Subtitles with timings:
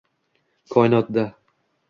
[0.73, 1.25] Koinotda